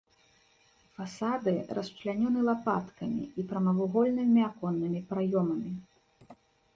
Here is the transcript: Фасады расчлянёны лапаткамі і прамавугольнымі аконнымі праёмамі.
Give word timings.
Фасады 0.95 1.51
расчлянёны 1.77 2.39
лапаткамі 2.47 3.23
і 3.43 3.45
прамавугольнымі 3.51 4.41
аконнымі 4.49 4.99
праёмамі. 5.11 5.71